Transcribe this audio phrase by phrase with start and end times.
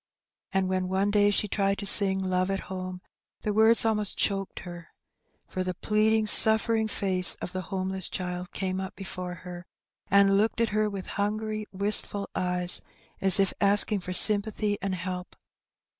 [0.51, 3.01] And when one day she tried to sing" Love at Home,''
[3.41, 4.87] the words almost choked her,
[5.47, 9.67] for the pleading, suflTering face of the homeless child came up before her,
[10.09, 12.81] and looked at her with hungry wistful eyes,
[13.21, 15.35] as if asking for sympathy and help.